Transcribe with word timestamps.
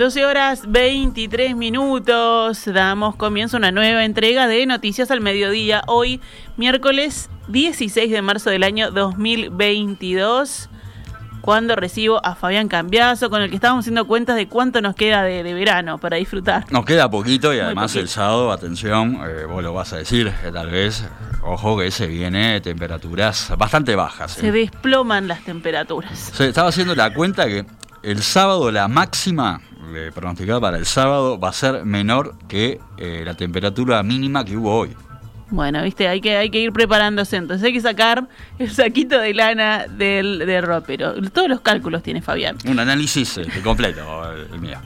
12 0.00 0.24
horas 0.24 0.62
23 0.66 1.54
minutos. 1.54 2.64
Damos 2.64 3.16
comienzo 3.16 3.58
a 3.58 3.58
una 3.58 3.70
nueva 3.70 4.02
entrega 4.06 4.48
de 4.48 4.64
Noticias 4.64 5.10
al 5.10 5.20
Mediodía. 5.20 5.82
Hoy, 5.88 6.22
miércoles 6.56 7.28
16 7.48 8.10
de 8.10 8.22
marzo 8.22 8.48
del 8.48 8.62
año 8.62 8.92
2022. 8.92 10.70
Cuando 11.42 11.76
recibo 11.76 12.24
a 12.24 12.34
Fabián 12.34 12.68
Cambiazo, 12.68 13.28
con 13.28 13.42
el 13.42 13.50
que 13.50 13.56
estábamos 13.56 13.82
haciendo 13.82 14.06
cuentas 14.06 14.36
de 14.36 14.48
cuánto 14.48 14.80
nos 14.80 14.94
queda 14.94 15.22
de, 15.22 15.42
verano 15.52 15.98
para 15.98 16.16
disfrutar. 16.16 16.64
Nos 16.72 16.86
queda 16.86 17.10
poquito 17.10 17.52
y 17.52 17.58
además 17.58 17.94
el 17.94 18.08
sábado, 18.08 18.52
atención, 18.52 19.20
eh, 19.28 19.44
vos 19.44 19.62
lo 19.62 19.74
vas 19.74 19.92
a 19.92 19.98
decir, 19.98 20.28
eh, 20.28 20.50
tal 20.50 20.70
vez, 20.70 21.04
ojo 21.42 21.76
que 21.76 21.90
se 21.90 22.06
viene 22.06 22.62
temperaturas 22.62 23.52
bastante 23.58 23.94
bajas. 23.96 24.32
Se 24.32 24.48
eh. 24.48 24.52
desploman 24.52 25.28
las 25.28 25.44
temperaturas. 25.44 26.18
Se 26.18 26.48
estaba 26.48 26.70
haciendo 26.70 26.94
la 26.94 27.12
cuenta 27.12 27.46
que 27.48 27.66
el 28.02 28.22
sábado 28.22 28.70
la 28.70 28.88
máxima 28.88 29.60
pronosticada 30.14 30.60
para 30.60 30.78
el 30.78 30.86
sábado 30.86 31.38
va 31.38 31.50
a 31.50 31.52
ser 31.52 31.84
menor 31.84 32.34
que 32.48 32.80
eh, 32.98 33.22
la 33.24 33.34
temperatura 33.34 34.02
mínima 34.02 34.44
que 34.44 34.56
hubo 34.56 34.74
hoy. 34.74 34.96
Bueno, 35.50 35.82
viste, 35.82 36.06
hay 36.06 36.20
que, 36.20 36.36
hay 36.36 36.48
que 36.48 36.60
ir 36.60 36.72
preparándose. 36.72 37.36
Entonces 37.36 37.66
hay 37.66 37.72
que 37.72 37.80
sacar 37.80 38.28
el 38.58 38.70
saquito 38.70 39.18
de 39.18 39.34
lana 39.34 39.86
del, 39.88 40.38
del 40.38 40.62
ropero. 40.62 41.14
Todos 41.30 41.48
los 41.48 41.60
cálculos 41.60 42.02
tiene 42.02 42.22
Fabián. 42.22 42.56
Un 42.66 42.78
análisis 42.78 43.38
eh, 43.38 43.46
completo, 43.64 44.00
el 44.52 44.60
mío. 44.60 44.78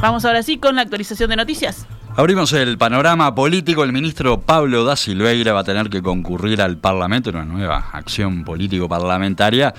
Vamos 0.00 0.24
ahora 0.24 0.42
sí 0.42 0.58
con 0.58 0.76
la 0.76 0.82
actualización 0.82 1.30
de 1.30 1.36
noticias. 1.36 1.86
Abrimos 2.16 2.52
el 2.52 2.78
panorama 2.78 3.34
político. 3.34 3.84
El 3.84 3.92
ministro 3.92 4.40
Pablo 4.40 4.84
da 4.84 4.96
Silveira 4.96 5.52
va 5.52 5.60
a 5.60 5.64
tener 5.64 5.88
que 5.88 6.02
concurrir 6.02 6.60
al 6.62 6.76
Parlamento 6.76 7.30
en 7.30 7.36
una 7.36 7.44
nueva 7.44 7.90
acción 7.92 8.44
político-parlamentaria 8.44 9.74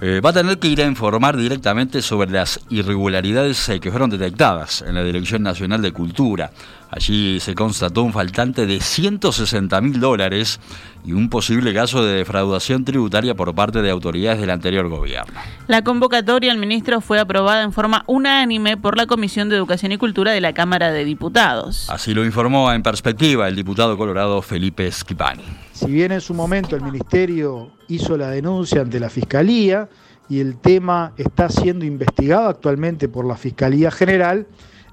eh, 0.00 0.20
va 0.20 0.30
a 0.30 0.32
tener 0.32 0.58
que 0.58 0.68
ir 0.68 0.80
a 0.80 0.86
informar 0.86 1.36
directamente 1.36 2.00
sobre 2.00 2.30
las 2.30 2.60
irregularidades 2.70 3.68
eh, 3.68 3.80
que 3.80 3.90
fueron 3.90 4.08
detectadas 4.08 4.82
en 4.82 4.94
la 4.94 5.04
Dirección 5.04 5.42
Nacional 5.42 5.82
de 5.82 5.92
Cultura. 5.92 6.50
Allí 6.90 7.38
se 7.38 7.54
constató 7.54 8.02
un 8.02 8.12
faltante 8.12 8.66
de 8.66 8.80
160 8.80 9.80
mil 9.80 10.00
dólares 10.00 10.58
y 11.04 11.12
un 11.12 11.30
posible 11.30 11.72
caso 11.72 12.04
de 12.04 12.16
defraudación 12.16 12.84
tributaria 12.84 13.34
por 13.36 13.54
parte 13.54 13.80
de 13.80 13.90
autoridades 13.90 14.40
del 14.40 14.50
anterior 14.50 14.88
gobierno. 14.88 15.38
La 15.68 15.82
convocatoria 15.84 16.50
al 16.50 16.58
ministro 16.58 17.00
fue 17.00 17.20
aprobada 17.20 17.62
en 17.62 17.72
forma 17.72 18.02
unánime 18.08 18.76
por 18.76 18.96
la 18.96 19.06
Comisión 19.06 19.48
de 19.48 19.56
Educación 19.56 19.92
y 19.92 19.98
Cultura 19.98 20.32
de 20.32 20.40
la 20.40 20.52
Cámara 20.52 20.90
de 20.90 21.04
Diputados. 21.04 21.88
Así 21.88 22.12
lo 22.12 22.24
informó 22.24 22.72
en 22.72 22.82
perspectiva 22.82 23.46
el 23.46 23.54
diputado 23.54 23.96
colorado 23.96 24.42
Felipe 24.42 24.90
Schipani. 24.90 25.44
Si 25.72 25.86
bien 25.86 26.10
en 26.10 26.20
su 26.20 26.34
momento 26.34 26.74
el 26.74 26.82
ministerio 26.82 27.70
hizo 27.86 28.16
la 28.16 28.30
denuncia 28.30 28.80
ante 28.80 28.98
la 28.98 29.08
Fiscalía 29.08 29.88
y 30.28 30.40
el 30.40 30.56
tema 30.58 31.12
está 31.16 31.48
siendo 31.48 31.84
investigado 31.84 32.48
actualmente 32.48 33.08
por 33.08 33.24
la 33.24 33.36
Fiscalía 33.36 33.90
General, 33.90 34.46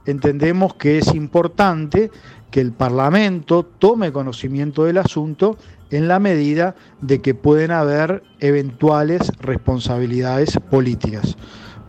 entendemos 0.07 0.73
que 0.73 0.97
es 0.97 1.13
importante 1.13 2.09
que 2.49 2.61
el 2.61 2.71
Parlamento 2.71 3.63
tome 3.63 4.11
conocimiento 4.11 4.85
del 4.85 4.97
asunto 4.97 5.57
en 5.91 6.07
la 6.07 6.19
medida 6.19 6.75
de 7.01 7.21
que 7.21 7.33
pueden 7.33 7.71
haber 7.71 8.23
eventuales 8.39 9.31
responsabilidades 9.39 10.57
políticas. 10.69 11.37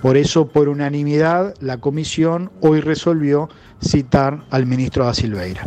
Por 0.03 0.17
eso, 0.17 0.49
por 0.49 0.69
unanimidad, 0.69 1.55
la 1.61 1.79
comisión 1.79 2.51
hoy 2.61 2.81
resolvió 2.81 3.49
citar 3.81 4.45
al 4.51 4.67
ministro 4.67 5.05
da 5.05 5.15
Silveira. 5.15 5.67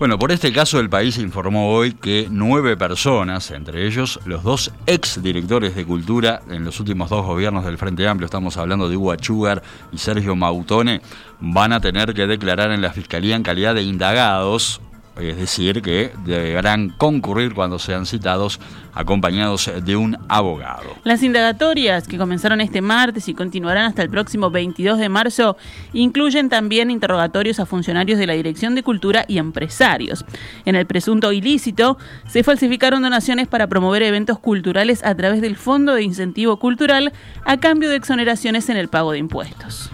Bueno, 0.00 0.18
por 0.18 0.32
este 0.32 0.50
caso 0.50 0.80
el 0.80 0.88
país 0.88 1.18
informó 1.18 1.74
hoy 1.74 1.92
que 1.92 2.26
nueve 2.30 2.74
personas, 2.74 3.50
entre 3.50 3.86
ellos 3.86 4.18
los 4.24 4.42
dos 4.42 4.72
ex 4.86 5.22
directores 5.22 5.74
de 5.74 5.84
cultura 5.84 6.40
en 6.48 6.64
los 6.64 6.80
últimos 6.80 7.10
dos 7.10 7.26
gobiernos 7.26 7.66
del 7.66 7.76
Frente 7.76 8.08
Amplio, 8.08 8.24
estamos 8.24 8.56
hablando 8.56 8.88
de 8.88 8.96
Hugo 8.96 9.12
Achugar 9.12 9.62
y 9.92 9.98
Sergio 9.98 10.34
Mautone, 10.34 11.02
van 11.38 11.74
a 11.74 11.82
tener 11.82 12.14
que 12.14 12.26
declarar 12.26 12.70
en 12.70 12.80
la 12.80 12.94
Fiscalía 12.94 13.36
en 13.36 13.42
calidad 13.42 13.74
de 13.74 13.82
indagados 13.82 14.80
es 15.28 15.36
decir, 15.36 15.82
que 15.82 16.12
deberán 16.24 16.90
concurrir 16.90 17.54
cuando 17.54 17.78
sean 17.78 18.06
citados 18.06 18.60
acompañados 18.94 19.70
de 19.82 19.96
un 19.96 20.16
abogado. 20.28 20.96
Las 21.04 21.22
indagatorias 21.22 22.08
que 22.08 22.18
comenzaron 22.18 22.60
este 22.60 22.80
martes 22.80 23.28
y 23.28 23.34
continuarán 23.34 23.86
hasta 23.86 24.02
el 24.02 24.10
próximo 24.10 24.50
22 24.50 24.98
de 24.98 25.08
marzo 25.08 25.56
incluyen 25.92 26.48
también 26.48 26.90
interrogatorios 26.90 27.60
a 27.60 27.66
funcionarios 27.66 28.18
de 28.18 28.26
la 28.26 28.34
Dirección 28.34 28.74
de 28.74 28.82
Cultura 28.82 29.24
y 29.28 29.38
empresarios. 29.38 30.24
En 30.64 30.74
el 30.74 30.86
presunto 30.86 31.32
ilícito 31.32 31.98
se 32.26 32.42
falsificaron 32.42 33.02
donaciones 33.02 33.48
para 33.48 33.66
promover 33.66 34.02
eventos 34.02 34.38
culturales 34.38 35.04
a 35.04 35.14
través 35.14 35.40
del 35.40 35.56
Fondo 35.56 35.94
de 35.94 36.02
Incentivo 36.02 36.58
Cultural 36.58 37.12
a 37.44 37.58
cambio 37.58 37.90
de 37.90 37.96
exoneraciones 37.96 38.68
en 38.68 38.76
el 38.76 38.88
pago 38.88 39.12
de 39.12 39.18
impuestos. 39.18 39.90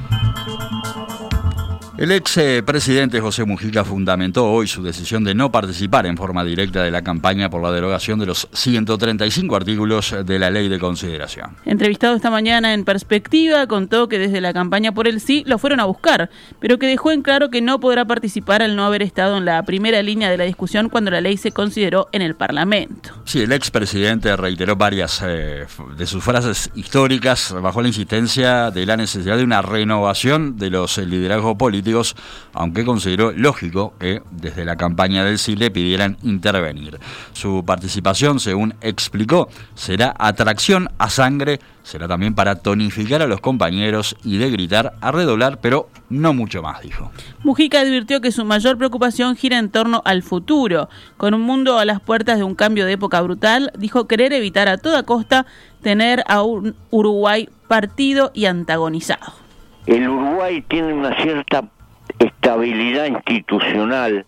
El 1.98 2.12
ex 2.12 2.36
eh, 2.36 2.62
presidente 2.62 3.22
José 3.22 3.46
Mujica 3.46 3.82
fundamentó 3.82 4.52
hoy 4.52 4.66
su 4.68 4.82
decisión 4.82 5.24
de 5.24 5.34
no 5.34 5.50
participar 5.50 6.04
en 6.04 6.18
forma 6.18 6.44
directa 6.44 6.82
de 6.82 6.90
la 6.90 7.00
campaña 7.00 7.48
por 7.48 7.62
la 7.62 7.72
derogación 7.72 8.18
de 8.18 8.26
los 8.26 8.48
135 8.52 9.56
artículos 9.56 10.14
de 10.26 10.38
la 10.38 10.50
ley 10.50 10.68
de 10.68 10.78
consideración. 10.78 11.56
Entrevistado 11.64 12.14
esta 12.14 12.30
mañana 12.30 12.74
en 12.74 12.84
Perspectiva, 12.84 13.66
contó 13.66 14.10
que 14.10 14.18
desde 14.18 14.42
la 14.42 14.52
campaña 14.52 14.92
por 14.92 15.08
el 15.08 15.20
sí 15.20 15.42
lo 15.46 15.56
fueron 15.56 15.80
a 15.80 15.86
buscar, 15.86 16.28
pero 16.60 16.78
que 16.78 16.86
dejó 16.86 17.12
en 17.12 17.22
claro 17.22 17.48
que 17.48 17.62
no 17.62 17.80
podrá 17.80 18.04
participar 18.04 18.62
al 18.62 18.76
no 18.76 18.84
haber 18.84 19.00
estado 19.00 19.38
en 19.38 19.46
la 19.46 19.62
primera 19.62 20.02
línea 20.02 20.28
de 20.30 20.36
la 20.36 20.44
discusión 20.44 20.90
cuando 20.90 21.10
la 21.10 21.22
ley 21.22 21.38
se 21.38 21.52
consideró 21.52 22.08
en 22.12 22.20
el 22.20 22.34
Parlamento. 22.34 23.14
Sí, 23.24 23.40
el 23.40 23.52
ex 23.52 23.70
presidente 23.70 24.36
reiteró 24.36 24.76
varias 24.76 25.22
eh, 25.26 25.64
de 25.96 26.06
sus 26.06 26.22
frases 26.22 26.70
históricas 26.74 27.54
bajo 27.58 27.80
la 27.80 27.88
insistencia 27.88 28.70
de 28.70 28.84
la 28.84 28.98
necesidad 28.98 29.38
de 29.38 29.44
una 29.44 29.62
renovación 29.62 30.58
de 30.58 30.68
los 30.68 30.98
liderazgos 30.98 31.56
políticos 31.56 31.85
aunque 32.52 32.84
consideró 32.84 33.32
lógico 33.32 33.94
que 33.98 34.22
desde 34.30 34.64
la 34.64 34.76
campaña 34.76 35.24
del 35.24 35.38
sí 35.38 35.56
le 35.56 35.70
pidieran 35.70 36.16
intervenir. 36.22 36.98
Su 37.32 37.64
participación, 37.64 38.40
según 38.40 38.74
explicó, 38.80 39.48
será 39.74 40.14
atracción 40.18 40.88
a 40.98 41.10
sangre, 41.10 41.60
será 41.82 42.08
también 42.08 42.34
para 42.34 42.56
tonificar 42.56 43.22
a 43.22 43.26
los 43.26 43.40
compañeros 43.40 44.16
y 44.24 44.38
de 44.38 44.50
gritar 44.50 44.94
a 45.00 45.12
redoblar, 45.12 45.60
pero 45.60 45.88
no 46.08 46.32
mucho 46.34 46.62
más, 46.62 46.80
dijo. 46.82 47.10
Mujica 47.44 47.80
advirtió 47.80 48.20
que 48.20 48.32
su 48.32 48.44
mayor 48.44 48.78
preocupación 48.78 49.36
gira 49.36 49.58
en 49.58 49.70
torno 49.70 50.02
al 50.04 50.22
futuro. 50.22 50.88
Con 51.16 51.34
un 51.34 51.42
mundo 51.42 51.78
a 51.78 51.84
las 51.84 52.00
puertas 52.00 52.38
de 52.38 52.44
un 52.44 52.54
cambio 52.54 52.86
de 52.86 52.92
época 52.92 53.20
brutal, 53.20 53.72
dijo 53.78 54.06
querer 54.06 54.32
evitar 54.32 54.68
a 54.68 54.78
toda 54.78 55.04
costa 55.04 55.46
tener 55.82 56.24
a 56.26 56.42
un 56.42 56.74
Uruguay 56.90 57.48
partido 57.68 58.30
y 58.34 58.46
antagonizado. 58.46 59.32
El 59.86 60.08
Uruguay 60.08 60.64
tiene 60.66 60.92
una 60.92 61.14
cierta 61.22 61.62
estabilidad 62.18 63.06
institucional 63.06 64.26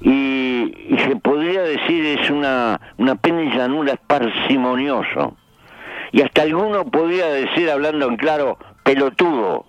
y, 0.00 0.96
se 1.06 1.16
podría 1.16 1.62
decir 1.62 2.18
es 2.18 2.30
una, 2.30 2.80
una 2.98 3.14
pena 3.16 3.42
y 3.42 3.50
llanura 3.50 3.96
parsimonioso. 4.06 5.36
Y 6.12 6.22
hasta 6.22 6.42
alguno 6.42 6.84
podría 6.84 7.26
decir, 7.26 7.70
hablando 7.70 8.06
en 8.08 8.16
claro, 8.16 8.58
pelotudo, 8.82 9.66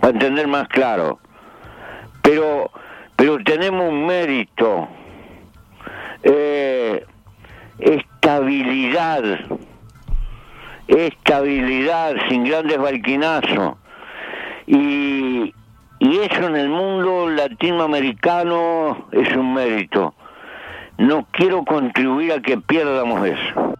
para 0.00 0.14
entender 0.14 0.46
más 0.48 0.68
claro. 0.68 1.18
Pero, 2.22 2.70
pero 3.16 3.42
tenemos 3.44 3.88
un 3.88 4.06
mérito, 4.06 4.88
eh, 6.22 7.04
estabilidad, 7.78 9.22
estabilidad 10.88 12.14
sin 12.28 12.44
grandes 12.44 12.78
balquinazos. 12.78 13.76
Y, 14.66 15.31
y 16.02 16.18
eso 16.18 16.48
en 16.48 16.56
el 16.56 16.68
mundo 16.68 17.30
latinoamericano 17.30 19.06
es 19.12 19.36
un 19.36 19.54
mérito. 19.54 20.12
No 20.98 21.28
quiero 21.30 21.64
contribuir 21.64 22.32
a 22.32 22.42
que 22.42 22.58
pierdamos 22.58 23.24
eso. 23.24 23.76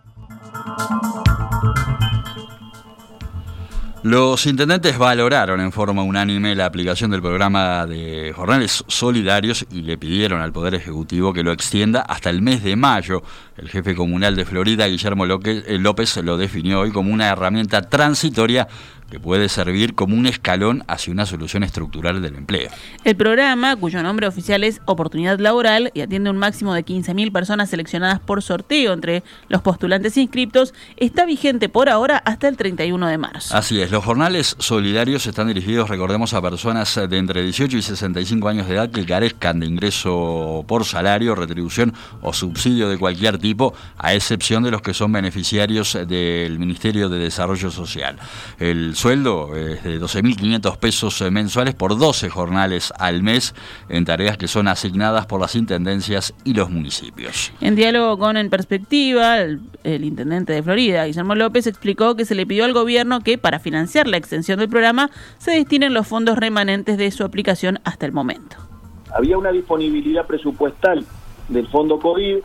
Los 4.05 4.47
intendentes 4.47 4.99
valoraron 4.99 5.61
en 5.61 5.73
forma 5.73 6.02
unánime 6.02 6.55
la 6.55 6.67
aplicación 6.67 7.11
del 7.11 7.23
programa 7.23 7.87
de 7.87 8.32
jornales 8.35 8.85
solidarios 8.87 9.67
y 9.70 9.82
le 9.82 9.99
pidieron 9.99 10.43
al 10.43 10.52
Poder 10.52 10.75
Ejecutivo 10.75 11.32
que 11.32 11.43
lo 11.43 11.50
extienda 11.50 12.02
hasta 12.02 12.31
el 12.31 12.41
mes 12.41 12.62
de 12.62 12.76
mayo. 12.76 13.23
El 13.56 13.69
jefe 13.69 13.97
comunal 13.97 14.37
de 14.37 14.44
Florida, 14.44 14.87
Guillermo 14.87 15.26
López, 15.26 16.17
lo 16.17 16.37
definió 16.37 16.81
hoy 16.81 16.93
como 16.93 17.12
una 17.12 17.29
herramienta 17.29 17.82
transitoria 17.82 18.67
que 19.12 19.20
puede 19.20 19.50
servir 19.50 19.94
como 19.94 20.17
un 20.17 20.25
escalón 20.25 20.85
hacia 20.88 21.12
una 21.12 21.26
solución 21.26 21.62
estructural 21.64 22.23
del 22.23 22.35
empleo. 22.35 22.70
El 23.05 23.14
programa, 23.14 23.76
cuyo 23.76 24.03
nombre 24.03 24.26
oficial 24.26 24.64
es 24.64 24.81
Oportunidad 24.87 25.38
Laboral 25.38 25.91
y 25.93 26.00
atiende 26.00 26.31
un 26.31 26.38
máximo 26.38 26.73
de 26.73 26.82
15.000 26.82 27.31
personas 27.31 27.69
seleccionadas 27.69 28.20
por 28.20 28.43
sorteo 28.43 28.94
entre 28.94 29.23
los 29.50 29.61
postulantes 29.61 30.17
inscriptos, 30.17 30.73
está 30.97 31.26
vigente 31.26 31.69
por 31.69 31.91
ahora 31.91 32.23
hasta 32.25 32.49
el 32.49 32.56
31 32.56 33.06
de 33.06 33.19
marzo. 33.19 33.55
Así 33.55 33.82
es, 33.82 33.91
los 33.91 34.03
jornales 34.03 34.56
solidarios 34.59 35.26
están 35.26 35.49
dirigidos, 35.49 35.91
recordemos, 35.91 36.32
a 36.32 36.41
personas 36.41 36.99
de 37.06 37.19
entre 37.19 37.43
18 37.43 37.76
y 37.76 37.82
65 37.82 38.49
años 38.49 38.67
de 38.67 38.76
edad 38.76 38.91
que 38.91 39.05
carezcan 39.05 39.61
de 39.61 39.67
ingreso 39.67 40.64
por 40.67 40.87
salario, 40.87 41.35
retribución 41.35 41.93
o 42.23 42.32
subsidio 42.32 42.88
de 42.88 42.97
cualquier 42.97 43.37
tipo, 43.37 43.75
a 43.99 44.14
excepción 44.14 44.62
de 44.62 44.70
los 44.70 44.81
que 44.81 44.94
son 44.94 45.12
beneficiarios 45.12 45.99
del 46.09 46.59
Ministerio 46.59 47.11
de 47.11 47.19
Desarrollo 47.19 47.70
Social. 47.70 48.17
El 48.59 48.97
sueldo 49.02 49.56
es 49.56 49.82
de 49.82 50.00
12.500 50.00 50.76
pesos 50.76 51.20
eh, 51.22 51.31
mensuales 51.32 51.75
por 51.75 51.99
12 51.99 52.31
jornales 52.31 52.93
al 53.00 53.25
mes 53.25 53.52
en 53.88 54.04
tareas 54.04 54.38
que 54.38 54.46
son 54.46 54.69
asignadas 54.69 55.26
por 55.26 55.40
las 55.40 55.56
intendencias 55.56 56.32
y 56.44 56.54
los 56.54 56.70
municipios. 56.70 57.52
En 57.60 57.75
diálogo 57.75 58.16
con 58.16 58.37
En 58.37 58.49
Perspectiva, 58.49 59.40
el, 59.40 59.58
el 59.82 60.04
intendente 60.04 60.52
de 60.52 60.62
Florida, 60.62 61.04
Guillermo 61.04 61.34
López, 61.34 61.66
explicó 61.66 62.14
que 62.14 62.25
se 62.25 62.37
le 62.37 62.46
pidió 62.46 62.64
al 62.64 62.75
gobierno 62.75 63.22
que 63.22 63.38
para 63.38 63.58
financiar 63.58 64.06
la 64.06 64.19
extensión 64.19 64.60
del 64.60 64.69
programa 64.69 65.10
se 65.38 65.50
destinen 65.50 65.94
los 65.94 66.06
fondos 66.06 66.38
remanentes 66.38 66.96
de 66.96 67.10
su 67.10 67.25
aplicación 67.25 67.81
hasta 67.82 68.06
el 68.06 68.12
momento. 68.12 68.56
Había 69.12 69.37
una 69.37 69.50
disponibilidad 69.50 70.28
presupuestal 70.28 71.04
del 71.49 71.66
fondo 71.66 71.99
COVID 71.99 72.37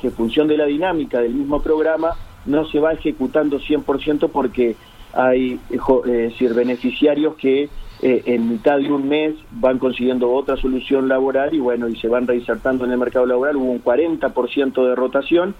que 0.00 0.06
en 0.06 0.12
función 0.14 0.48
de 0.48 0.56
la 0.56 0.64
dinámica 0.64 1.20
del 1.20 1.34
mismo 1.34 1.60
programa 1.60 2.12
no 2.46 2.66
se 2.70 2.78
va 2.78 2.94
ejecutando 2.94 3.60
100% 3.60 4.30
porque 4.32 4.76
hay 5.16 5.58
eh, 5.70 6.10
decir, 6.10 6.54
beneficiarios 6.54 7.34
que 7.36 7.68
eh, 8.02 8.22
en 8.26 8.48
mitad 8.48 8.76
de 8.78 8.92
un 8.92 9.08
mes 9.08 9.34
van 9.52 9.78
consiguiendo 9.78 10.30
otra 10.30 10.56
solución 10.56 11.08
laboral 11.08 11.54
y 11.54 11.58
bueno, 11.58 11.88
y 11.88 11.96
se 11.96 12.08
van 12.08 12.26
reinsertando 12.26 12.84
en 12.84 12.92
el 12.92 12.98
mercado 12.98 13.24
laboral. 13.24 13.56
Hubo 13.56 13.72
un 13.72 13.82
40% 13.82 14.88
de 14.88 14.94
rotación. 14.94 15.54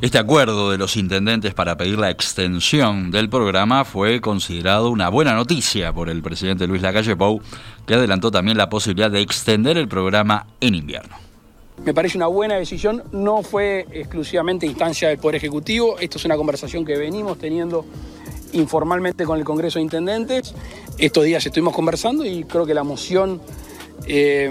Este 0.00 0.18
acuerdo 0.18 0.70
de 0.70 0.78
los 0.78 0.96
intendentes 0.96 1.52
para 1.52 1.76
pedir 1.76 1.98
la 1.98 2.10
extensión 2.10 3.10
del 3.10 3.28
programa 3.28 3.84
fue 3.84 4.22
considerado 4.22 4.90
una 4.90 5.10
buena 5.10 5.34
noticia 5.34 5.92
por 5.92 6.08
el 6.08 6.22
presidente 6.22 6.66
Luis 6.66 6.80
Lacalle 6.80 7.16
Pou, 7.16 7.42
que 7.86 7.94
adelantó 7.94 8.30
también 8.30 8.56
la 8.56 8.70
posibilidad 8.70 9.10
de 9.10 9.20
extender 9.20 9.76
el 9.76 9.88
programa 9.88 10.46
en 10.60 10.74
invierno. 10.74 11.29
Me 11.84 11.94
parece 11.94 12.18
una 12.18 12.26
buena 12.26 12.56
decisión, 12.56 13.02
no 13.10 13.42
fue 13.42 13.86
exclusivamente 13.92 14.66
instancia 14.66 15.08
del 15.08 15.18
Poder 15.18 15.36
Ejecutivo, 15.36 15.98
esto 15.98 16.18
es 16.18 16.24
una 16.26 16.36
conversación 16.36 16.84
que 16.84 16.96
venimos 16.98 17.38
teniendo 17.38 17.86
informalmente 18.52 19.24
con 19.24 19.38
el 19.38 19.44
Congreso 19.44 19.78
de 19.78 19.84
Intendentes. 19.84 20.54
Estos 20.98 21.24
días 21.24 21.44
estuvimos 21.46 21.74
conversando 21.74 22.26
y 22.26 22.44
creo 22.44 22.66
que 22.66 22.74
la 22.74 22.84
moción 22.84 23.40
eh, 24.06 24.50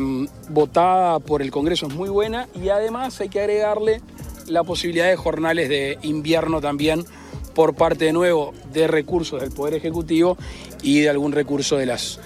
votada 0.49 1.19
por 1.19 1.43
el 1.43 1.51
Congreso 1.51 1.85
es 1.85 1.93
muy 1.93 2.09
buena 2.09 2.47
y 2.55 2.69
además 2.69 3.21
hay 3.21 3.29
que 3.29 3.41
agregarle 3.41 4.01
la 4.47 4.63
posibilidad 4.63 5.07
de 5.07 5.15
jornales 5.15 5.69
de 5.69 5.99
invierno 6.01 6.61
también 6.61 7.05
por 7.53 7.75
parte 7.75 8.05
de 8.05 8.13
nuevo 8.13 8.53
de 8.73 8.87
recursos 8.87 9.39
del 9.39 9.51
Poder 9.51 9.75
Ejecutivo 9.75 10.35
y 10.81 11.01
de 11.01 11.09
algún 11.09 11.31
recurso 11.31 11.77
de 11.77 11.85
las, 11.85 12.19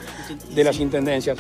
de 0.56 0.64
las 0.64 0.80
intendencias. 0.80 1.38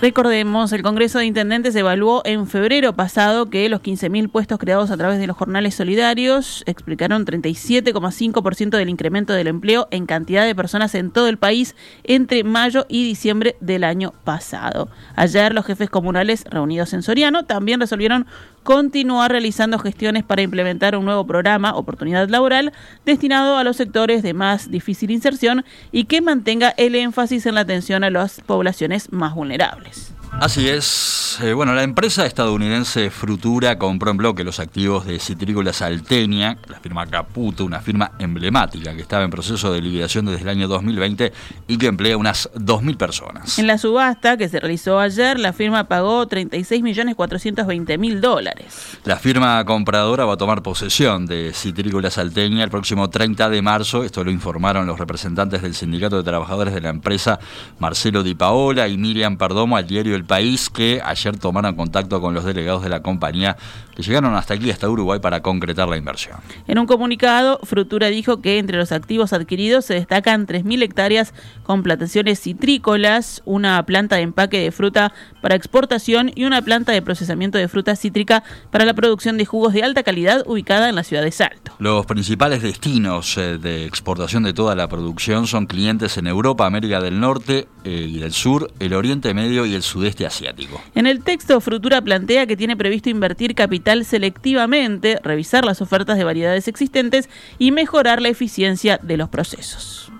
Recordemos, 0.00 0.72
el 0.72 0.82
Congreso 0.82 1.18
de 1.18 1.24
Intendentes 1.24 1.74
evaluó 1.74 2.20
en 2.26 2.46
febrero 2.46 2.92
pasado 2.92 3.48
que 3.48 3.68
los 3.70 3.80
15.000 3.80 4.30
puestos 4.30 4.58
creados 4.58 4.90
a 4.90 4.96
través 4.98 5.18
de 5.18 5.26
los 5.26 5.36
jornales 5.36 5.74
solidarios 5.74 6.62
explicaron 6.66 7.24
37,5% 7.24 8.70
del 8.76 8.90
incremento 8.90 9.32
del 9.32 9.46
empleo 9.46 9.88
en 9.90 10.04
cantidad 10.04 10.44
de 10.44 10.54
personas 10.54 10.94
en 10.94 11.10
todo 11.10 11.28
el 11.28 11.38
país 11.38 11.76
entre 12.04 12.44
mayo 12.44 12.84
y 12.90 13.04
diciembre 13.04 13.56
del 13.60 13.84
año 13.84 14.12
pasado. 14.24 14.88
Ayer 15.16 15.54
los 15.54 15.64
jefes 15.64 15.88
comunales 15.88 16.44
reunidos 16.50 16.92
en 16.92 17.02
Soriano 17.02 17.46
también 17.46 17.80
resolvieron 17.80 18.26
continuar 18.62 19.30
realizando 19.32 19.78
gestiones 19.78 20.24
para 20.24 20.42
implementar 20.42 20.94
un 20.94 21.06
nuevo 21.06 21.26
programa, 21.26 21.74
Oportunidad 21.74 22.28
Laboral, 22.28 22.74
destinado 23.06 23.56
a 23.56 23.64
los 23.64 23.76
sectores 23.76 24.22
de 24.22 24.34
más 24.34 24.70
difícil 24.70 25.10
inserción 25.10 25.64
y 25.90 26.04
que 26.04 26.20
mantenga 26.20 26.74
el 26.76 26.94
énfasis 26.94 27.46
en 27.46 27.54
la 27.54 27.62
atención 27.62 28.04
a 28.04 28.10
las 28.10 28.42
poblaciones 28.42 29.10
más 29.12 29.34
vulnerables 29.34 29.69
vulnerables. 29.70 30.19
Así 30.32 30.68
es. 30.68 31.38
Eh, 31.42 31.52
bueno, 31.52 31.74
la 31.74 31.82
empresa 31.82 32.26
estadounidense 32.26 33.10
Frutura 33.10 33.78
compró 33.78 34.10
en 34.10 34.16
bloque 34.16 34.44
los 34.44 34.58
activos 34.58 35.06
de 35.06 35.18
Citrícola 35.18 35.72
Salteña, 35.72 36.58
la 36.68 36.78
firma 36.80 37.06
Caputo, 37.06 37.64
una 37.64 37.80
firma 37.80 38.12
emblemática 38.18 38.94
que 38.94 39.02
estaba 39.02 39.24
en 39.24 39.30
proceso 39.30 39.72
de 39.72 39.80
liquidación 39.80 40.26
desde 40.26 40.42
el 40.42 40.48
año 40.48 40.68
2020 40.68 41.32
y 41.68 41.78
que 41.78 41.86
emplea 41.86 42.16
unas 42.16 42.50
2.000 42.54 42.96
personas. 42.96 43.58
En 43.58 43.66
la 43.66 43.78
subasta 43.78 44.36
que 44.36 44.48
se 44.48 44.60
realizó 44.60 44.98
ayer, 44.98 45.38
la 45.38 45.52
firma 45.52 45.84
pagó 45.84 46.26
36.420.000 46.26 48.20
dólares. 48.20 48.98
La 49.04 49.16
firma 49.16 49.64
compradora 49.64 50.24
va 50.24 50.34
a 50.34 50.38
tomar 50.38 50.62
posesión 50.62 51.26
de 51.26 51.52
Citrícola 51.54 52.10
Salteña 52.10 52.64
el 52.64 52.70
próximo 52.70 53.10
30 53.10 53.50
de 53.50 53.62
marzo. 53.62 54.04
Esto 54.04 54.24
lo 54.24 54.30
informaron 54.30 54.86
los 54.86 54.98
representantes 54.98 55.62
del 55.62 55.74
Sindicato 55.74 56.16
de 56.16 56.22
Trabajadores 56.22 56.74
de 56.74 56.80
la 56.80 56.90
empresa, 56.90 57.38
Marcelo 57.78 58.22
Di 58.22 58.34
Paola 58.34 58.88
y 58.88 58.96
Miriam 58.96 59.36
Perdomo, 59.36 59.76
al 59.76 59.86
diario 59.86 60.19
El 60.20 60.26
País, 60.26 60.68
que 60.68 61.00
ayer 61.02 61.38
tomaron 61.38 61.74
contacto 61.76 62.20
con 62.20 62.34
los 62.34 62.44
delegados 62.44 62.82
de 62.82 62.90
la 62.90 63.00
compañía 63.00 63.56
que 63.96 64.02
llegaron 64.02 64.34
hasta 64.34 64.54
aquí, 64.54 64.70
hasta 64.70 64.88
Uruguay, 64.88 65.18
para 65.18 65.40
concretar 65.40 65.88
la 65.88 65.96
inversión. 65.96 66.36
En 66.68 66.78
un 66.78 66.86
comunicado, 66.86 67.58
Frutura 67.62 68.08
dijo 68.08 68.42
que 68.42 68.58
entre 68.58 68.76
los 68.76 68.92
activos 68.92 69.32
adquiridos 69.32 69.86
se 69.86 69.94
destacan 69.94 70.46
3.000 70.46 70.82
hectáreas 70.82 71.32
con 71.62 71.82
plantaciones 71.82 72.40
citrícolas, 72.40 73.42
una 73.46 73.82
planta 73.86 74.16
de 74.16 74.22
empaque 74.22 74.60
de 74.60 74.72
fruta 74.72 75.12
para 75.40 75.54
exportación 75.54 76.30
y 76.34 76.44
una 76.44 76.60
planta 76.62 76.92
de 76.92 77.00
procesamiento 77.00 77.56
de 77.56 77.68
fruta 77.68 77.96
cítrica 77.96 78.44
para 78.70 78.84
la 78.84 78.92
producción 78.92 79.38
de 79.38 79.46
jugos 79.46 79.72
de 79.72 79.82
alta 79.82 80.02
calidad 80.02 80.42
ubicada 80.46 80.88
en 80.88 80.96
la 80.96 81.02
ciudad 81.02 81.22
de 81.22 81.32
Salto. 81.32 81.72
Los 81.78 82.04
principales 82.04 82.62
destinos 82.62 83.38
eh, 83.38 83.56
de 83.56 83.86
exportación 83.86 84.42
de 84.42 84.52
toda 84.52 84.74
la 84.74 84.88
producción 84.88 85.46
son 85.46 85.66
clientes 85.66 86.18
en 86.18 86.26
Europa, 86.26 86.66
América 86.66 87.00
del 87.00 87.20
Norte 87.20 87.68
eh, 87.84 88.06
y 88.08 88.18
del 88.18 88.32
Sur, 88.32 88.70
el 88.80 88.92
Oriente 88.92 89.32
Medio 89.32 89.64
y 89.64 89.74
el 89.74 89.82
Sudeste 89.82 90.09
Asiático. 90.26 90.80
En 90.94 91.06
el 91.06 91.22
texto, 91.22 91.60
Frutura 91.60 92.02
plantea 92.02 92.46
que 92.46 92.56
tiene 92.56 92.76
previsto 92.76 93.10
invertir 93.10 93.54
capital 93.54 94.04
selectivamente, 94.04 95.18
revisar 95.22 95.64
las 95.64 95.80
ofertas 95.80 96.18
de 96.18 96.24
variedades 96.24 96.68
existentes 96.68 97.28
y 97.58 97.70
mejorar 97.70 98.20
la 98.20 98.28
eficiencia 98.28 98.98
de 99.02 99.16
los 99.16 99.28
procesos. 99.28 100.10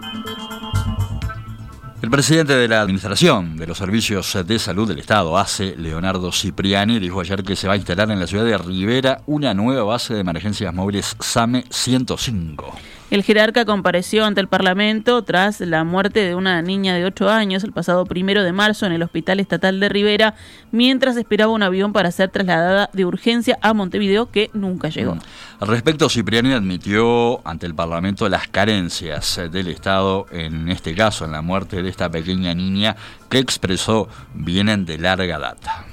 El 2.02 2.08
presidente 2.08 2.54
de 2.54 2.66
la 2.66 2.80
Administración 2.80 3.58
de 3.58 3.66
los 3.66 3.76
Servicios 3.76 4.38
de 4.46 4.58
Salud 4.58 4.88
del 4.88 5.00
Estado, 5.00 5.36
ACE, 5.36 5.76
Leonardo 5.76 6.32
Cipriani, 6.32 6.98
dijo 6.98 7.20
ayer 7.20 7.42
que 7.42 7.56
se 7.56 7.68
va 7.68 7.74
a 7.74 7.76
instalar 7.76 8.10
en 8.10 8.18
la 8.18 8.26
ciudad 8.26 8.46
de 8.46 8.56
Rivera 8.56 9.20
una 9.26 9.52
nueva 9.52 9.84
base 9.84 10.14
de 10.14 10.20
emergencias 10.20 10.72
móviles 10.72 11.14
SAME 11.20 11.64
105. 11.68 12.74
El 13.10 13.24
jerarca 13.24 13.64
compareció 13.64 14.24
ante 14.24 14.40
el 14.40 14.46
Parlamento 14.46 15.24
tras 15.24 15.58
la 15.58 15.82
muerte 15.82 16.20
de 16.20 16.36
una 16.36 16.62
niña 16.62 16.94
de 16.94 17.04
8 17.04 17.28
años 17.28 17.64
el 17.64 17.72
pasado 17.72 18.06
primero 18.06 18.44
de 18.44 18.52
marzo 18.52 18.86
en 18.86 18.92
el 18.92 19.02
Hospital 19.02 19.40
Estatal 19.40 19.80
de 19.80 19.88
Rivera, 19.88 20.36
mientras 20.70 21.16
esperaba 21.16 21.50
un 21.50 21.64
avión 21.64 21.92
para 21.92 22.12
ser 22.12 22.28
trasladada 22.28 22.88
de 22.92 23.04
urgencia 23.04 23.58
a 23.62 23.74
Montevideo, 23.74 24.30
que 24.30 24.48
nunca 24.52 24.90
llegó. 24.90 25.18
Al 25.58 25.66
respecto, 25.66 26.08
Cipriani 26.08 26.52
admitió 26.52 27.44
ante 27.44 27.66
el 27.66 27.74
Parlamento 27.74 28.28
las 28.28 28.46
carencias 28.46 29.40
del 29.50 29.66
Estado, 29.66 30.26
en 30.30 30.68
este 30.68 30.94
caso, 30.94 31.24
en 31.24 31.32
la 31.32 31.42
muerte 31.42 31.82
de 31.82 31.88
esta 31.88 32.08
pequeña 32.08 32.54
niña, 32.54 32.94
que 33.28 33.38
expresó 33.38 34.08
vienen 34.34 34.84
de 34.84 34.98
larga 34.98 35.36
data. 35.40 35.84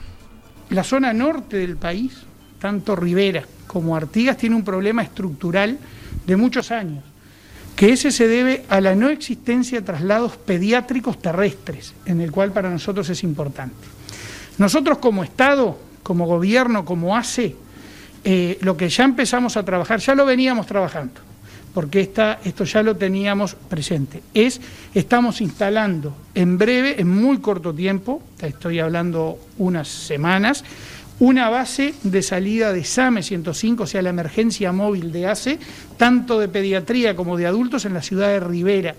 La 0.70 0.84
zona 0.84 1.13
norte 1.13 1.58
del 1.58 1.77
país, 1.77 2.25
tanto 2.60 2.96
Rivera 2.96 3.41
como 3.65 3.96
Artigas, 3.96 4.38
tiene 4.38 4.56
un 4.56 4.63
problema 4.63 5.01
estructural 5.01 5.80
de 6.25 6.36
muchos 6.36 6.72
años, 6.72 7.03
que 7.77 7.93
ese 7.93 8.12
se 8.12 8.27
debe 8.27 8.65
a 8.69 8.81
la 8.81 8.96
no 8.96 9.07
existencia 9.07 9.79
de 9.79 9.86
traslados 9.86 10.36
pediátricos 10.36 11.22
terrestres, 11.22 11.93
en 12.07 12.22
el 12.22 12.31
cual 12.31 12.51
para 12.51 12.72
nosotros 12.72 13.07
es 13.12 13.24
importante. 13.24 13.75
Nosotros 14.57 14.98
como 14.98 15.24
Estado, 15.24 15.77
como 16.01 16.25
gobierno, 16.25 16.84
como 16.84 17.15
ACE, 17.15 17.55
eh, 18.24 18.57
lo 18.62 18.75
que 18.75 18.89
ya 18.89 19.03
empezamos 19.03 19.57
a 19.57 19.63
trabajar, 19.63 20.00
ya 20.00 20.15
lo 20.15 20.25
veníamos 20.25 20.65
trabajando, 20.65 21.22
porque 21.72 22.01
esta, 22.01 22.39
esto 22.43 22.63
ya 22.63 22.81
lo 22.81 22.98
teníamos 22.98 23.53
presente, 23.53 24.24
es, 24.34 24.60
estamos 24.96 25.39
instalando 25.39 26.15
en 26.34 26.57
breve, 26.57 27.00
en 27.00 27.07
muy 27.07 27.38
corto 27.38 27.75
tiempo, 27.75 28.24
estoy 28.41 28.79
hablando 28.79 29.38
unas 29.60 29.88
semanas, 29.88 30.63
una 31.19 31.50
base 31.50 31.93
de 32.03 32.21
salida 32.21 32.74
de 32.74 32.83
SAME 32.83 33.24
105, 33.24 33.83
o 33.83 33.88
sea, 33.88 34.01
la 34.01 34.09
emergencia 34.09 34.71
móvil 34.71 35.12
de 35.12 35.27
ACE, 35.27 35.59
tanto 35.97 36.39
de 36.39 36.47
pediatría 36.47 37.15
como 37.15 37.38
de 37.38 37.47
adultos 37.47 37.86
en 37.86 37.93
la 37.93 38.01
ciudad 38.01 38.29
de 38.29 38.39
Rivera, 38.39 38.95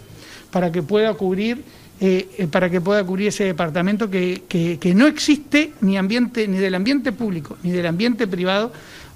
para 0.51 0.73
que 0.73 0.83
pueda 0.83 1.15
cubrir, 1.15 1.63
eh, 2.01 2.29
eh, 2.39 2.47
para 2.49 2.71
que 2.71 2.81
pueda 2.81 3.05
cubrir 3.05 3.29
ese 3.29 3.45
departamento 3.45 4.11
que, 4.11 4.43
que, 4.49 4.95
no 4.95 5.07
existe 5.07 5.73
ni 5.81 5.97
del 5.97 6.75
ambiente 6.75 7.13
público 7.13 7.57
ni 7.63 7.71
del 7.71 7.87
ambiente 7.87 8.27
privado 8.27 8.73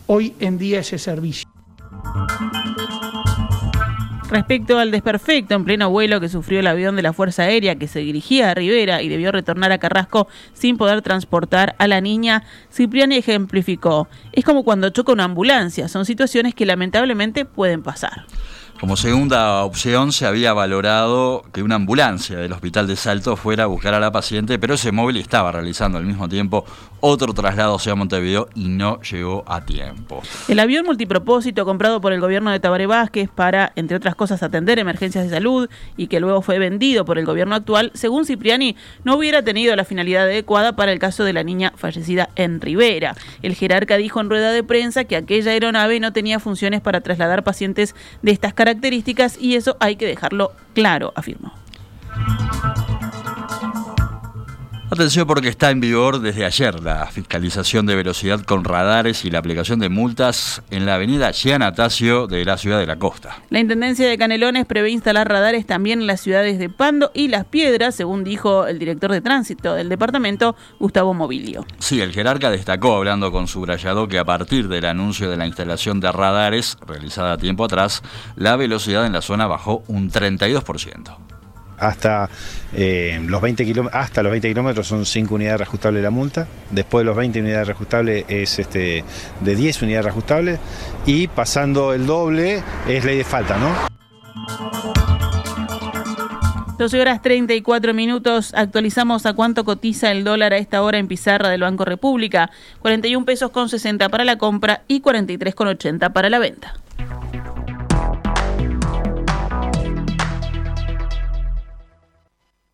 hoy 0.07 0.35
en 0.41 0.59
día 0.59 0.81
ese 0.81 0.99
servicio. 0.99 1.52
Respecto 4.33 4.79
al 4.79 4.91
desperfecto 4.91 5.55
en 5.55 5.65
pleno 5.67 5.91
vuelo 5.91 6.19
que 6.19 6.31
sufrió 6.31 6.61
el 6.61 6.67
avión 6.67 6.97
de 6.97 7.03
la 7.03 7.13
Fuerza 7.13 7.43
Aérea 7.43 7.75
que 7.75 7.87
se 7.87 7.99
dirigía 7.99 8.51
a 8.51 8.55
Rivera 8.55 9.03
y 9.03 9.11
debió 9.11 9.31
retornar 9.31 9.73
a 9.73 9.79
Carrasco 9.79 10.27
sin 10.55 10.79
poder 10.79 11.03
transportar 11.03 11.75
a 11.77 11.87
la 11.87 12.01
niña, 12.01 12.43
Cipriani 12.73 13.17
ejemplificó, 13.19 14.09
es 14.33 14.43
como 14.43 14.65
cuando 14.65 14.89
choca 14.89 15.13
una 15.13 15.25
ambulancia, 15.25 15.87
son 15.87 16.07
situaciones 16.07 16.55
que 16.55 16.65
lamentablemente 16.65 17.45
pueden 17.45 17.83
pasar. 17.83 18.25
Como 18.83 18.97
segunda 18.97 19.63
opción 19.63 20.11
se 20.11 20.27
había 20.27 20.53
valorado 20.55 21.45
que 21.53 21.63
una 21.63 21.77
ambulancia 21.77 22.37
del 22.39 22.51
hospital 22.51 22.89
de 22.89 22.97
Salto 22.97 23.37
fuera 23.37 23.63
a 23.63 23.67
buscar 23.69 23.95
a 23.95 24.01
la 24.01 24.11
paciente, 24.11 24.59
pero 24.59 24.75
ese 24.75 24.91
móvil 24.91 25.19
estaba 25.19 25.53
realizando 25.53 25.99
al 25.99 26.05
mismo 26.05 26.29
tiempo 26.29 26.65
otro 26.99 27.33
traslado 27.33 27.77
hacia 27.77 27.95
Montevideo 27.95 28.49
y 28.57 28.67
no 28.69 29.01
llegó 29.03 29.45
a 29.47 29.65
tiempo. 29.65 30.21
El 30.49 30.59
avión 30.59 30.85
multipropósito 30.85 31.65
comprado 31.65 32.01
por 32.01 32.13
el 32.13 32.21
gobierno 32.21 32.51
de 32.51 32.59
Tabaré 32.59 32.87
Vázquez 32.87 33.31
para, 33.33 33.73
entre 33.77 33.97
otras 33.97 34.17
cosas, 34.17 34.43
atender 34.43 34.81
emergencias 34.81 35.25
de 35.25 35.31
salud 35.31 35.71
y 35.97 36.09
que 36.09 36.19
luego 36.19 36.43
fue 36.43 36.59
vendido 36.59 37.05
por 37.05 37.19
el 37.19 37.25
gobierno 37.25 37.55
actual, 37.55 37.93
según 37.95 38.27
Cipriani, 38.27 38.75
no 39.05 39.15
hubiera 39.15 39.43
tenido 39.43 39.77
la 39.77 39.85
finalidad 39.85 40.25
adecuada 40.25 40.75
para 40.75 40.91
el 40.91 40.99
caso 40.99 41.23
de 41.23 41.33
la 41.33 41.45
niña 41.45 41.73
fallecida 41.77 42.31
en 42.35 42.61
Rivera. 42.61 43.15
El 43.43 43.55
jerarca 43.55 43.97
dijo 43.97 44.21
en 44.21 44.29
rueda 44.29 44.51
de 44.51 44.65
prensa 44.65 45.05
que 45.05 45.15
aquella 45.15 45.53
aeronave 45.53 46.01
no 46.01 46.13
tenía 46.13 46.41
funciones 46.41 46.81
para 46.81 47.01
trasladar 47.01 47.45
pacientes 47.45 47.95
de 48.23 48.33
estas 48.33 48.55
características 48.55 48.72
y 49.41 49.57
eso 49.57 49.77
hay 49.81 49.97
que 49.97 50.07
dejarlo 50.07 50.53
claro, 50.75 51.13
afirmó. 51.15 51.53
Atención 54.93 55.27
porque 55.27 55.49
está 55.49 55.71
en 55.71 55.81
vigor 55.81 56.21
desde 56.21 56.45
ayer 56.45 56.83
la 56.83 57.07
fiscalización 57.07 57.87
de 57.87 57.97
velocidad 57.97 58.43
con 58.43 58.63
radares 58.63 59.25
y 59.25 59.31
la 59.31 59.39
aplicación 59.39 59.79
de 59.79 59.89
multas 59.89 60.61
en 60.71 60.85
la 60.85 60.97
avenida 60.97 61.31
Gianatacio 61.31 62.27
de 62.27 62.45
la 62.45 62.59
ciudad 62.59 62.79
de 62.79 62.85
la 62.85 62.97
costa. 62.97 63.39
La 63.49 63.59
Intendencia 63.59 64.07
de 64.07 64.19
Canelones 64.19 64.67
prevé 64.67 64.91
instalar 64.91 65.31
radares 65.31 65.65
también 65.65 66.03
en 66.03 66.07
las 66.07 66.21
ciudades 66.21 66.59
de 66.59 66.69
Pando 66.69 67.11
y 67.15 67.29
Las 67.29 67.47
Piedras, 67.47 67.95
según 67.95 68.23
dijo 68.23 68.67
el 68.67 68.79
director 68.79 69.11
de 69.11 69.23
tránsito 69.23 69.73
del 69.73 69.89
departamento, 69.89 70.57
Gustavo 70.79 71.15
Mobilio. 71.15 71.65
Sí, 71.79 72.03
el 72.03 72.13
jerarca 72.13 72.51
destacó, 72.51 72.95
hablando 72.95 73.33
con 73.33 73.49
su 73.49 73.63
brayado, 73.63 74.09
que 74.09 74.19
a 74.19 74.27
partir 74.27 74.69
del 74.69 74.85
anuncio 74.85 75.31
de 75.31 75.39
la 75.39 75.47
instalación 75.47 76.01
de 76.01 76.13
radares, 76.13 76.77
realizada 76.87 77.39
tiempo 77.39 77.65
atrás, 77.65 78.03
la 78.37 78.57
velocidad 78.57 79.07
en 79.07 79.15
la 79.15 79.23
zona 79.23 79.47
bajó 79.47 79.85
un 79.87 80.11
32% 80.11 81.32
hasta, 81.83 82.29
eh, 82.75 83.21
los 83.27 83.41
20 83.41 83.67
hasta 83.93 84.23
los 84.23 84.31
20 84.31 84.49
kilómetros 84.49 84.87
son 84.87 85.05
5 85.05 85.35
unidades 85.35 85.59
reajustables 85.59 86.03
la 86.03 86.11
multa, 86.11 86.47
después 86.71 87.03
de 87.03 87.07
los 87.07 87.17
20 87.17 87.41
unidades 87.41 87.67
reajustables 87.67 88.25
es 88.29 88.59
este, 88.59 89.05
de 89.41 89.57
10 89.57 89.83
unidades 89.83 90.05
reajustables 90.07 90.59
y 91.07 91.27
pasando 91.29 91.93
el 91.93 92.07
doble 92.07 92.63
es 92.89 93.05
ley 93.05 93.19
de 93.19 93.25
falta, 93.25 93.57
¿no? 93.59 93.93
12 96.79 97.01
horas 97.01 97.23
34 97.23 97.95
minutos, 97.95 98.53
actualizamos 98.55 99.25
a 99.27 99.35
cuánto 99.35 99.65
cotiza 99.65 100.11
el 100.11 100.25
dólar 100.25 100.53
a 100.53 100.57
esta 100.57 100.83
hora 100.83 100.99
en 100.99 101.07
pizarra 101.07 101.49
del 101.49 101.61
Banco 101.61 101.85
República, 101.85 102.51
41 102.81 103.25
pesos 103.25 103.51
con 103.51 103.69
60 103.69 104.09
para 104.09 104.25
la 104.25 104.37
compra 104.37 104.83
y 104.89 105.01
43 105.01 105.55
con 105.55 105.69
80 105.69 106.13
para 106.13 106.29
la 106.29 106.41
venta. 106.41 106.75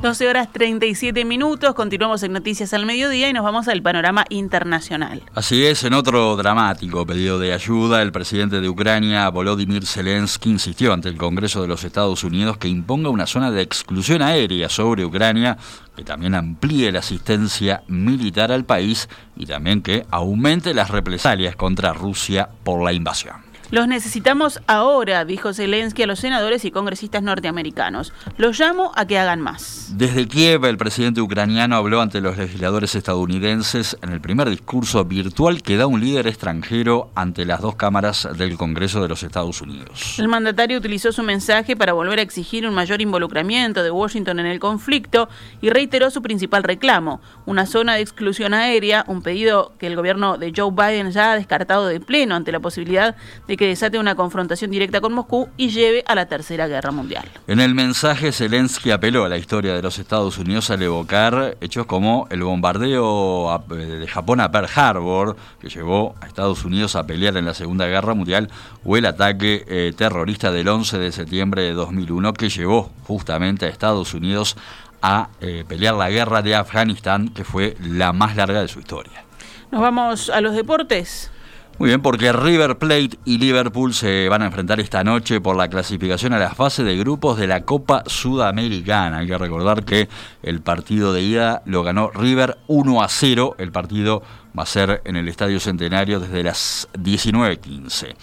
12 0.00 0.28
horas 0.28 0.52
37 0.52 1.24
minutos, 1.24 1.74
continuamos 1.74 2.22
en 2.22 2.32
Noticias 2.32 2.72
al 2.72 2.86
Mediodía 2.86 3.28
y 3.28 3.32
nos 3.32 3.42
vamos 3.42 3.66
al 3.66 3.82
panorama 3.82 4.24
internacional. 4.28 5.24
Así 5.34 5.66
es, 5.66 5.82
en 5.82 5.92
otro 5.92 6.36
dramático 6.36 7.04
pedido 7.04 7.40
de 7.40 7.52
ayuda, 7.52 8.00
el 8.00 8.12
presidente 8.12 8.60
de 8.60 8.68
Ucrania, 8.68 9.28
Volodymyr 9.28 9.84
Zelensky, 9.84 10.50
insistió 10.50 10.92
ante 10.92 11.08
el 11.08 11.16
Congreso 11.16 11.62
de 11.62 11.68
los 11.68 11.82
Estados 11.82 12.22
Unidos 12.22 12.58
que 12.58 12.68
imponga 12.68 13.10
una 13.10 13.26
zona 13.26 13.50
de 13.50 13.62
exclusión 13.62 14.22
aérea 14.22 14.68
sobre 14.68 15.04
Ucrania, 15.04 15.58
que 15.96 16.04
también 16.04 16.36
amplíe 16.36 16.92
la 16.92 17.00
asistencia 17.00 17.82
militar 17.88 18.52
al 18.52 18.64
país 18.64 19.08
y 19.36 19.46
también 19.46 19.82
que 19.82 20.06
aumente 20.12 20.74
las 20.74 20.90
represalias 20.90 21.56
contra 21.56 21.92
Rusia 21.92 22.48
por 22.62 22.84
la 22.84 22.92
invasión. 22.92 23.47
Los 23.70 23.86
necesitamos 23.86 24.62
ahora, 24.66 25.26
dijo 25.26 25.52
Zelensky 25.52 26.04
a 26.04 26.06
los 26.06 26.20
senadores 26.20 26.64
y 26.64 26.70
congresistas 26.70 27.22
norteamericanos. 27.22 28.14
Los 28.38 28.58
llamo 28.58 28.92
a 28.96 29.06
que 29.06 29.18
hagan 29.18 29.42
más. 29.42 29.90
Desde 29.92 30.26
Kiev, 30.26 30.64
el 30.64 30.78
presidente 30.78 31.20
ucraniano 31.20 31.76
habló 31.76 32.00
ante 32.00 32.22
los 32.22 32.38
legisladores 32.38 32.94
estadounidenses 32.94 33.98
en 34.00 34.10
el 34.10 34.22
primer 34.22 34.48
discurso 34.48 35.04
virtual 35.04 35.60
que 35.60 35.76
da 35.76 35.86
un 35.86 36.00
líder 36.00 36.26
extranjero 36.28 37.10
ante 37.14 37.44
las 37.44 37.60
dos 37.60 37.74
cámaras 37.74 38.26
del 38.38 38.56
Congreso 38.56 39.02
de 39.02 39.08
los 39.08 39.22
Estados 39.22 39.60
Unidos. 39.60 40.18
El 40.18 40.28
mandatario 40.28 40.78
utilizó 40.78 41.12
su 41.12 41.22
mensaje 41.22 41.76
para 41.76 41.92
volver 41.92 42.20
a 42.20 42.22
exigir 42.22 42.66
un 42.66 42.72
mayor 42.72 43.02
involucramiento 43.02 43.82
de 43.82 43.90
Washington 43.90 44.40
en 44.40 44.46
el 44.46 44.60
conflicto 44.60 45.28
y 45.60 45.68
reiteró 45.68 46.10
su 46.10 46.22
principal 46.22 46.62
reclamo, 46.62 47.20
una 47.44 47.66
zona 47.66 47.96
de 47.96 48.00
exclusión 48.00 48.54
aérea, 48.54 49.04
un 49.08 49.20
pedido 49.20 49.74
que 49.78 49.88
el 49.88 49.96
gobierno 49.96 50.38
de 50.38 50.54
Joe 50.56 50.70
Biden 50.70 51.10
ya 51.10 51.32
ha 51.32 51.36
descartado 51.36 51.86
de 51.86 52.00
pleno 52.00 52.34
ante 52.34 52.50
la 52.50 52.60
posibilidad 52.60 53.14
de 53.46 53.57
que 53.58 53.66
desate 53.66 53.98
una 53.98 54.14
confrontación 54.14 54.70
directa 54.70 55.00
con 55.00 55.12
Moscú 55.12 55.48
y 55.56 55.70
lleve 55.70 56.04
a 56.06 56.14
la 56.14 56.26
Tercera 56.26 56.68
Guerra 56.68 56.92
Mundial. 56.92 57.28
En 57.48 57.58
el 57.60 57.74
mensaje, 57.74 58.30
Zelensky 58.30 58.92
apeló 58.92 59.24
a 59.24 59.28
la 59.28 59.36
historia 59.36 59.74
de 59.74 59.82
los 59.82 59.98
Estados 59.98 60.38
Unidos 60.38 60.70
al 60.70 60.80
evocar 60.80 61.56
hechos 61.60 61.84
como 61.84 62.28
el 62.30 62.44
bombardeo 62.44 63.64
de 63.68 64.06
Japón 64.06 64.40
a 64.40 64.50
Pearl 64.50 64.68
Harbor, 64.74 65.36
que 65.60 65.68
llevó 65.68 66.14
a 66.20 66.26
Estados 66.28 66.64
Unidos 66.64 66.94
a 66.94 67.04
pelear 67.04 67.36
en 67.36 67.46
la 67.46 67.52
Segunda 67.52 67.86
Guerra 67.86 68.14
Mundial, 68.14 68.48
o 68.84 68.96
el 68.96 69.04
ataque 69.06 69.64
eh, 69.66 69.92
terrorista 69.94 70.52
del 70.52 70.68
11 70.68 70.98
de 70.98 71.10
septiembre 71.10 71.62
de 71.62 71.72
2001, 71.72 72.32
que 72.34 72.48
llevó 72.48 72.92
justamente 73.08 73.66
a 73.66 73.68
Estados 73.68 74.14
Unidos 74.14 74.56
a 75.02 75.30
eh, 75.40 75.64
pelear 75.66 75.94
la 75.94 76.10
guerra 76.10 76.42
de 76.42 76.54
Afganistán, 76.54 77.30
que 77.30 77.42
fue 77.42 77.76
la 77.80 78.12
más 78.12 78.36
larga 78.36 78.60
de 78.60 78.68
su 78.68 78.78
historia. 78.78 79.24
Nos 79.72 79.80
vamos 79.80 80.30
a 80.30 80.40
los 80.40 80.54
deportes. 80.54 81.32
Muy 81.78 81.90
bien, 81.90 82.02
porque 82.02 82.32
River 82.32 82.76
Plate 82.76 83.20
y 83.24 83.38
Liverpool 83.38 83.94
se 83.94 84.28
van 84.28 84.42
a 84.42 84.46
enfrentar 84.46 84.80
esta 84.80 85.04
noche 85.04 85.40
por 85.40 85.54
la 85.54 85.68
clasificación 85.68 86.32
a 86.32 86.38
la 86.40 86.52
fase 86.52 86.82
de 86.82 86.96
grupos 86.96 87.38
de 87.38 87.46
la 87.46 87.60
Copa 87.60 88.02
Sudamericana. 88.04 89.18
Hay 89.18 89.28
que 89.28 89.38
recordar 89.38 89.84
que 89.84 90.08
el 90.42 90.60
partido 90.60 91.12
de 91.12 91.22
ida 91.22 91.62
lo 91.66 91.84
ganó 91.84 92.10
River 92.10 92.58
1 92.66 93.00
a 93.00 93.08
0. 93.08 93.54
El 93.58 93.70
partido 93.70 94.24
va 94.58 94.64
a 94.64 94.66
ser 94.66 95.02
en 95.04 95.14
el 95.14 95.28
Estadio 95.28 95.60
Centenario 95.60 96.18
desde 96.18 96.42
las 96.42 96.88
19.15. 96.94 98.16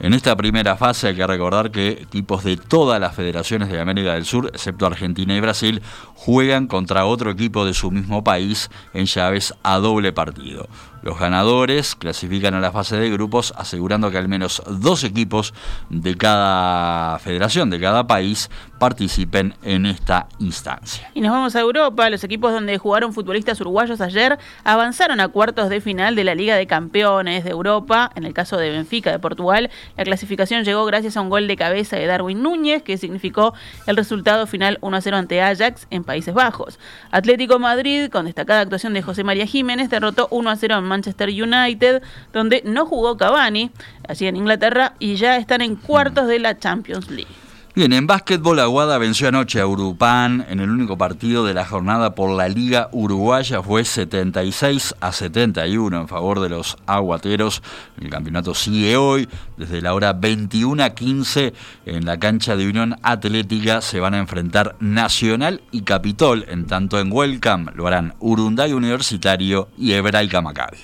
En 0.00 0.12
esta 0.12 0.34
primera 0.36 0.76
fase 0.76 1.08
hay 1.08 1.14
que 1.14 1.26
recordar 1.26 1.70
que 1.70 1.90
equipos 1.90 2.42
de 2.42 2.56
todas 2.56 3.00
las 3.00 3.14
federaciones 3.14 3.68
de 3.68 3.80
América 3.80 4.14
del 4.14 4.24
Sur, 4.24 4.50
excepto 4.52 4.86
Argentina 4.86 5.36
y 5.36 5.40
Brasil, 5.40 5.82
juegan 6.14 6.66
contra 6.66 7.06
otro 7.06 7.30
equipo 7.30 7.64
de 7.64 7.74
su 7.74 7.92
mismo 7.92 8.24
país 8.24 8.70
en 8.92 9.06
llaves 9.06 9.54
a 9.62 9.78
doble 9.78 10.12
partido. 10.12 10.68
Los 11.04 11.18
ganadores 11.18 11.94
clasifican 11.94 12.54
a 12.54 12.60
la 12.60 12.72
fase 12.72 12.96
de 12.96 13.10
grupos 13.10 13.52
asegurando 13.58 14.10
que 14.10 14.16
al 14.16 14.26
menos 14.26 14.62
dos 14.66 15.04
equipos 15.04 15.52
de 15.90 16.16
cada 16.16 17.18
federación, 17.18 17.68
de 17.68 17.78
cada 17.78 18.06
país, 18.06 18.50
participen 18.78 19.54
en 19.62 19.84
esta 19.84 20.28
instancia. 20.38 21.10
Y 21.12 21.20
nos 21.20 21.30
vamos 21.30 21.54
a 21.56 21.60
Europa. 21.60 22.08
Los 22.08 22.24
equipos 22.24 22.54
donde 22.54 22.78
jugaron 22.78 23.12
futbolistas 23.12 23.60
uruguayos 23.60 24.00
ayer 24.00 24.38
avanzaron 24.64 25.20
a 25.20 25.28
cuartos 25.28 25.68
de 25.68 25.82
final 25.82 26.16
de 26.16 26.24
la 26.24 26.34
Liga 26.34 26.56
de 26.56 26.66
Campeones 26.66 27.44
de 27.44 27.50
Europa. 27.50 28.10
En 28.14 28.24
el 28.24 28.32
caso 28.32 28.56
de 28.56 28.70
Benfica 28.70 29.10
de 29.10 29.18
Portugal, 29.18 29.70
la 29.96 30.04
clasificación 30.04 30.64
llegó 30.64 30.84
gracias 30.84 31.16
a 31.16 31.20
un 31.20 31.30
gol 31.30 31.46
de 31.46 31.56
cabeza 31.56 31.96
de 31.96 32.06
Darwin 32.06 32.42
Núñez, 32.42 32.82
que 32.82 32.98
significó 32.98 33.54
el 33.86 33.96
resultado 33.96 34.46
final 34.46 34.78
1-0 34.80 35.14
ante 35.14 35.42
Ajax 35.42 35.86
en 35.90 36.04
Países 36.04 36.34
Bajos. 36.34 36.78
Atlético 37.10 37.58
Madrid, 37.58 38.08
con 38.10 38.26
destacada 38.26 38.60
actuación 38.60 38.94
de 38.94 39.02
José 39.02 39.24
María 39.24 39.46
Jiménez, 39.46 39.90
derrotó 39.90 40.28
1-0 40.30 40.78
en 40.78 40.84
Manchester 40.84 41.28
United, 41.28 42.02
donde 42.32 42.62
no 42.64 42.86
jugó 42.86 43.16
Cavani, 43.16 43.70
allí 44.08 44.26
en 44.26 44.36
Inglaterra, 44.36 44.94
y 44.98 45.16
ya 45.16 45.36
están 45.36 45.60
en 45.60 45.76
cuartos 45.76 46.28
de 46.28 46.38
la 46.38 46.58
Champions 46.58 47.10
League. 47.10 47.43
Bien, 47.76 47.92
en 47.92 48.06
básquetbol 48.06 48.60
Aguada 48.60 48.98
venció 48.98 49.26
anoche 49.26 49.60
a 49.60 49.66
Urupán 49.66 50.46
en 50.48 50.60
el 50.60 50.70
único 50.70 50.96
partido 50.96 51.44
de 51.44 51.54
la 51.54 51.66
jornada 51.66 52.14
por 52.14 52.30
la 52.30 52.48
Liga 52.48 52.88
Uruguaya. 52.92 53.64
Fue 53.64 53.84
76 53.84 54.94
a 55.00 55.10
71 55.10 56.02
en 56.02 56.06
favor 56.06 56.38
de 56.38 56.50
los 56.50 56.76
aguateros. 56.86 57.64
El 58.00 58.10
campeonato 58.10 58.54
sigue 58.54 58.96
hoy. 58.96 59.28
Desde 59.56 59.82
la 59.82 59.92
hora 59.92 60.12
21 60.12 60.84
a 60.84 60.90
15 60.90 61.52
en 61.86 62.04
la 62.04 62.16
cancha 62.20 62.54
de 62.54 62.68
Unión 62.68 62.94
Atlética 63.02 63.80
se 63.80 63.98
van 63.98 64.14
a 64.14 64.18
enfrentar 64.18 64.76
Nacional 64.78 65.60
y 65.72 65.82
Capitol. 65.82 66.44
En 66.46 66.68
tanto 66.68 67.00
en 67.00 67.10
Welcome 67.10 67.72
lo 67.74 67.88
harán 67.88 68.14
Urunday 68.20 68.72
Universitario 68.72 69.68
y 69.76 69.94
Hebraica 69.94 70.40
Maccabi. 70.40 70.78